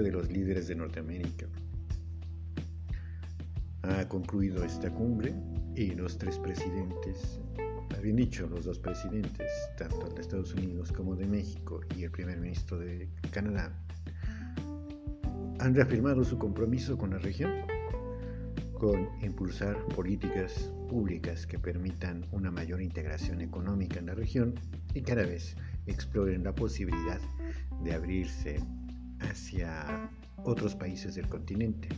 [0.00, 1.46] cumbre de los líderes de Norteamérica.
[3.82, 5.34] Ha concluido esta cumbre
[5.74, 7.40] y los tres presidentes,
[7.96, 12.38] habían dicho los dos presidentes, tanto de Estados Unidos como de México y el primer
[12.38, 13.72] ministro de Canadá,
[15.58, 17.52] han reafirmado su compromiso con la región,
[18.72, 24.54] con impulsar políticas públicas que permitan una mayor integración económica en la región
[24.94, 27.20] y cada vez exploren la posibilidad
[27.82, 28.60] de abrirse
[29.20, 30.10] hacia
[30.44, 31.88] otros países del continente.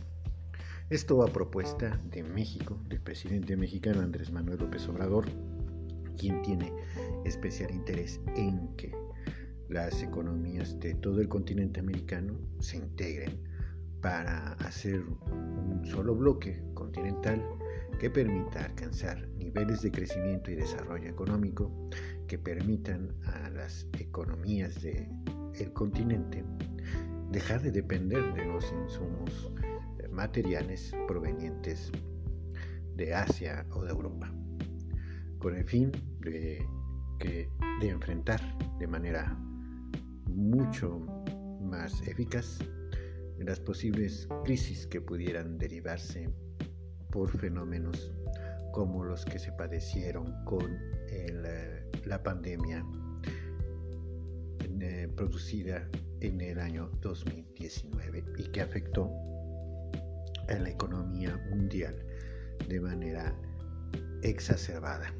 [0.89, 5.25] Esto a propuesta de México, del presidente mexicano Andrés Manuel López Obrador,
[6.17, 6.71] quien tiene
[7.25, 8.95] especial interés en que
[9.69, 13.39] las economías de todo el continente americano se integren
[14.01, 15.01] para hacer
[15.31, 17.41] un solo bloque continental
[17.99, 21.71] que permita alcanzar niveles de crecimiento y desarrollo económico
[22.27, 26.43] que permitan a las economías del continente
[27.33, 31.91] dejar de depender de los insumos eh, materiales provenientes
[32.95, 34.31] de Asia o de Europa,
[35.39, 36.65] con el fin de,
[37.19, 38.39] de enfrentar
[38.79, 39.35] de manera
[40.27, 40.99] mucho
[41.59, 42.59] más eficaz
[43.39, 46.29] las posibles crisis que pudieran derivarse
[47.11, 48.13] por fenómenos
[48.71, 50.77] como los que se padecieron con
[51.09, 52.85] eh, la pandemia
[54.79, 55.89] eh, producida
[56.23, 59.11] en el año 2019 y que afectó
[60.47, 61.95] a la economía mundial
[62.67, 63.35] de manera
[64.21, 65.13] exacerbada.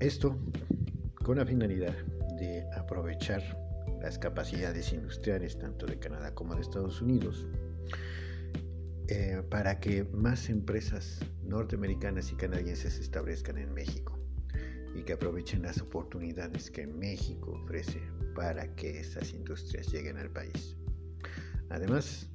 [0.00, 0.38] Esto
[1.24, 1.94] con la finalidad
[2.38, 3.42] de aprovechar
[4.02, 7.46] las capacidades industriales tanto de Canadá como de Estados Unidos
[9.08, 14.13] eh, para que más empresas norteamericanas y canadienses se establezcan en México
[14.94, 18.00] y que aprovechen las oportunidades que México ofrece
[18.34, 20.76] para que estas industrias lleguen al país.
[21.70, 22.30] Además,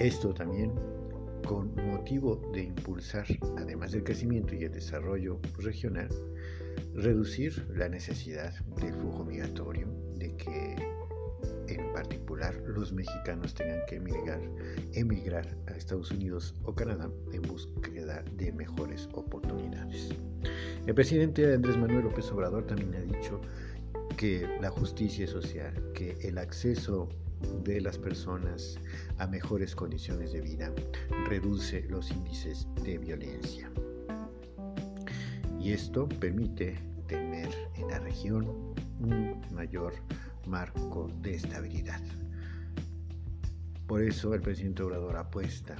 [0.00, 0.72] esto también
[1.46, 3.26] con motivo de impulsar,
[3.58, 6.08] además del crecimiento y el desarrollo regional,
[6.94, 9.88] reducir la necesidad del flujo migratorio,
[12.66, 14.40] los mexicanos tengan que emigrar,
[14.92, 20.10] emigrar a Estados Unidos o Canadá en búsqueda de mejores oportunidades.
[20.86, 23.40] El presidente Andrés Manuel López Obrador también ha dicho
[24.16, 27.08] que la justicia social, que el acceso
[27.64, 28.78] de las personas
[29.18, 30.72] a mejores condiciones de vida
[31.28, 33.70] reduce los índices de violencia.
[35.58, 38.46] Y esto permite tener en la región
[39.00, 39.92] un mayor
[40.46, 42.00] marco de estabilidad.
[43.86, 45.76] Por eso el presidente Obrador apuesta,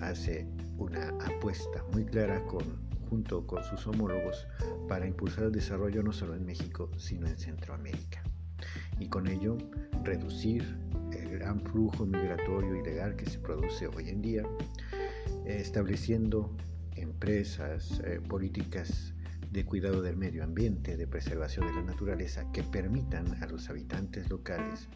[0.00, 0.46] hace
[0.78, 2.42] una apuesta muy clara
[3.08, 4.46] junto con sus homólogos
[4.88, 8.22] para impulsar el desarrollo no solo en México, sino en Centroamérica.
[8.98, 9.56] Y con ello
[10.02, 10.64] reducir
[11.12, 14.42] el gran flujo migratorio ilegal que se produce hoy en día,
[15.44, 16.56] estableciendo
[16.96, 19.14] empresas, eh, políticas
[19.56, 24.28] de cuidado del medio ambiente, de preservación de la naturaleza, que permitan a los habitantes
[24.28, 24.86] locales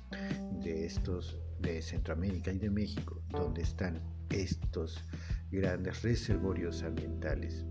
[0.62, 5.02] de estos de Centroamérica y de México, donde están estos
[5.50, 7.64] grandes reservorios ambientales,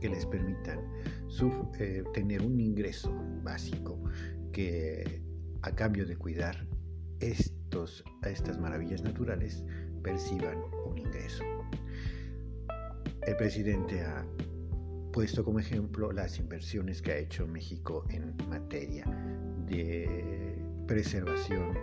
[0.00, 0.80] que les permitan
[1.78, 3.14] eh, tener un ingreso
[3.44, 4.02] básico
[4.52, 5.22] que
[5.62, 6.66] a cambio de cuidar
[7.20, 9.62] estos, estas maravillas naturales
[10.02, 11.44] perciban un ingreso.
[13.24, 14.26] El presidente ha
[15.12, 19.04] puesto como ejemplo las inversiones que ha hecho México en materia
[19.66, 21.74] de preservación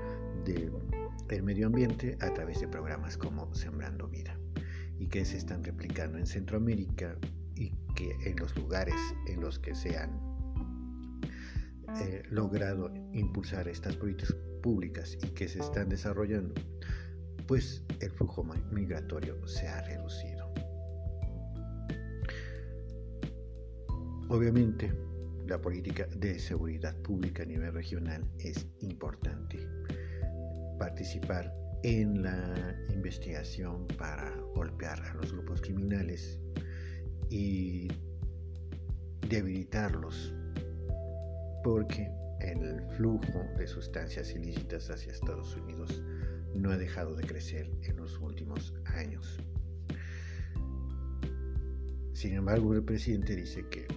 [0.44, 4.36] del medio ambiente a través de programas como Sembrando Vida
[4.98, 7.16] y que se están replicando en Centroamérica
[7.56, 8.96] y que en los lugares
[9.28, 10.20] en los que se han
[12.02, 16.54] eh, logrado impulsar estas políticas públicas y que se están desarrollando,
[17.48, 20.39] pues el flujo migratorio se ha reducido.
[24.32, 24.94] Obviamente,
[25.48, 29.58] la política de seguridad pública a nivel regional es importante.
[30.78, 36.40] Participar en la investigación para golpear a los grupos criminales
[37.32, 37.88] y
[39.28, 40.32] debilitarlos,
[41.64, 46.04] porque el flujo de sustancias ilícitas hacia Estados Unidos
[46.54, 49.40] no ha dejado de crecer en los últimos años.
[52.14, 53.88] Sin embargo, el presidente dice que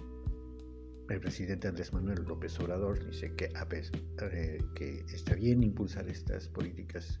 [1.09, 7.19] el presidente Andrés Manuel López Obrador dice que, eh, que está bien impulsar estas políticas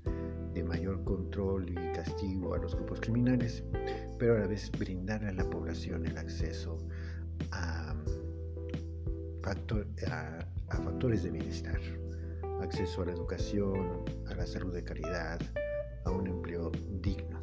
[0.53, 3.63] de mayor control y castigo a los grupos criminales,
[4.17, 6.77] pero a la vez brindar a la población el acceso
[7.51, 7.95] a,
[9.41, 11.79] factores de bienestar,
[12.61, 15.39] acceso a la educación, a la salud de calidad,
[16.05, 16.71] a un empleo
[17.01, 17.41] digno,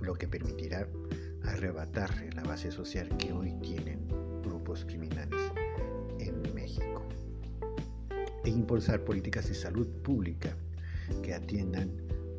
[0.00, 0.88] lo que permitirá
[1.44, 3.93] arrebatarle la base social que hoy tienen
[4.82, 5.52] criminales
[6.18, 7.02] en México
[8.44, 10.56] e impulsar políticas de salud pública
[11.22, 11.90] que atiendan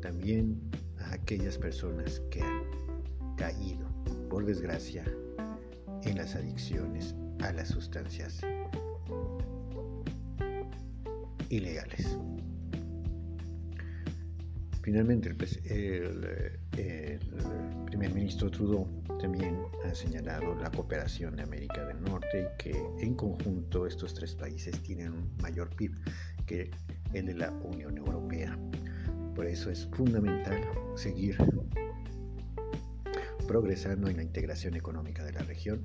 [0.02, 0.60] también
[0.98, 3.86] a aquellas personas que han caído,
[4.28, 5.04] por desgracia,
[6.02, 8.40] en las adicciones a las sustancias
[11.48, 12.18] ilegales.
[14.86, 16.60] Finalmente, el,
[17.86, 18.86] primer ministro Trudeau
[19.18, 24.36] también ha señalado la cooperación de América del Norte y que en conjunto estos tres
[24.36, 25.90] países tienen un mayor PIB
[26.46, 26.70] que
[27.14, 28.56] el de la Unión Europea.
[29.34, 30.62] Por eso es fundamental
[30.94, 31.36] seguir
[33.48, 35.80] progresando en la integración económica de la región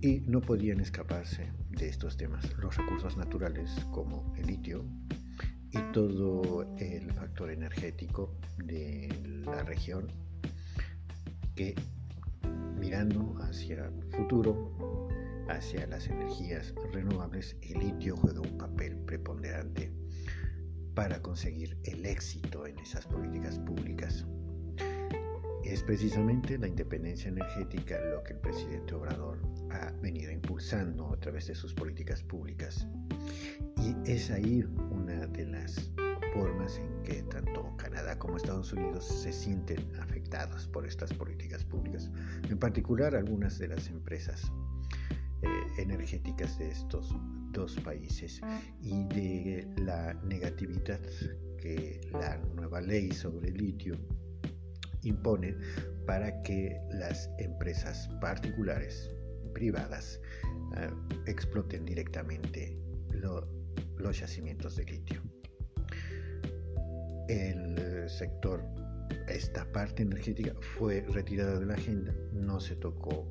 [0.00, 4.84] y no podían escaparse de estos temas los recursos naturales como el litio
[5.72, 8.34] y todo el factor energético
[8.64, 9.08] de
[9.44, 10.08] la región
[11.54, 11.74] que
[12.78, 15.08] mirando hacia el futuro,
[15.48, 19.92] hacia las energías renovables, el litio juega un papel preponderante
[20.94, 24.26] para conseguir el éxito en esas políticas públicas.
[25.64, 29.38] Es precisamente la independencia energética lo que el presidente Obrador
[29.70, 32.88] ha venido impulsando a través de sus políticas públicas.
[33.78, 35.90] Y es ahí una de las
[36.34, 42.10] formas en que tanto Canadá como Estados Unidos se sienten afectados por estas políticas públicas,
[42.48, 44.52] en particular algunas de las empresas
[45.42, 47.14] eh, energéticas de estos
[47.52, 48.40] dos países.
[48.82, 51.00] Y de la negatividad
[51.58, 53.96] que la nueva ley sobre litio
[55.02, 55.56] impone
[56.06, 59.10] para que las empresas particulares,
[59.54, 60.20] privadas,
[60.76, 60.90] eh,
[61.26, 62.78] exploten directamente
[63.12, 65.22] los yacimientos de litio.
[67.28, 68.64] El sector,
[69.28, 73.26] esta parte energética fue retirada de la agenda, no se tocó,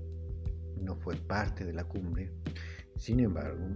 [0.77, 2.31] no fue parte de la cumbre,
[2.95, 3.75] sin embargo,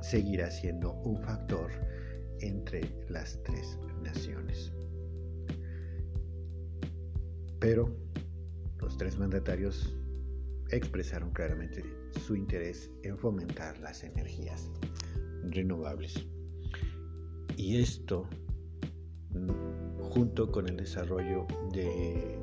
[0.00, 1.70] seguirá siendo un factor
[2.40, 4.72] entre las tres naciones.
[7.58, 7.94] Pero
[8.78, 9.96] los tres mandatarios
[10.70, 14.70] expresaron claramente su interés en fomentar las energías
[15.44, 16.26] renovables.
[17.56, 18.28] Y esto,
[20.00, 22.38] junto con el desarrollo de,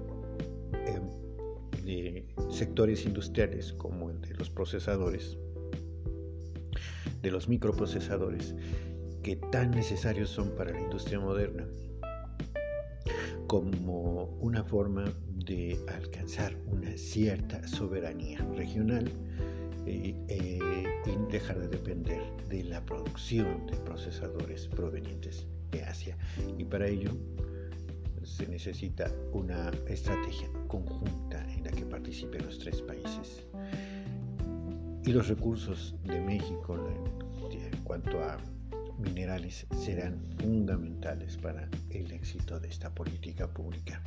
[0.85, 5.37] em, de sectores industriales como el de los procesadores,
[7.21, 8.55] de los microprocesadores,
[9.23, 11.67] que tan necesarios son para la industria moderna,
[13.47, 15.05] como una forma
[15.45, 19.11] de alcanzar una cierta soberanía regional
[19.85, 26.17] eh, eh, y dejar de depender de la producción de procesadores provenientes de Asia.
[26.57, 27.11] Y para ello
[28.23, 33.45] se necesita una estrategia conjunta en la que participen los tres países.
[35.05, 36.75] Y los recursos de México
[37.51, 38.37] en cuanto a
[38.99, 44.01] minerales serán fundamentales para el éxito de esta política pública.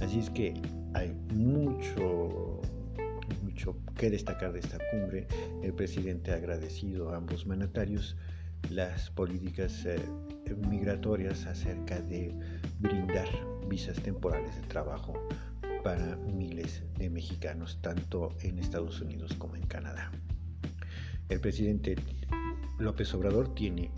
[0.00, 0.54] Así es que
[0.94, 2.62] hay mucho,
[3.60, 5.26] mucho que destacar de esta cumbre.
[5.62, 8.16] El presidente ha agradecido a ambos mandatarios
[8.70, 9.98] las políticas eh,
[10.68, 12.34] migratorias acerca de
[12.78, 13.28] brindar
[13.68, 15.12] visas temporales de trabajo
[15.84, 20.10] para miles de mexicanos, tanto en Estados Unidos como en Canadá.
[21.28, 21.96] El presidente
[22.78, 23.90] López Obrador tiene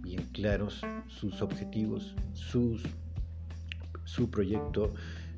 [0.00, 2.82] bien claros sus objetivos, sus,
[4.04, 4.92] su proyecto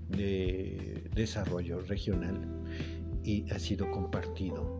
[0.08, 2.40] de desarrollo regional
[3.26, 4.78] y ha sido compartido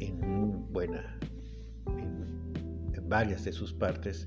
[0.00, 1.18] en, buena,
[1.86, 4.26] en varias de sus partes,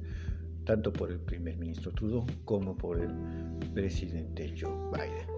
[0.64, 3.12] tanto por el primer ministro Trudeau como por el
[3.74, 5.31] presidente Joe Biden.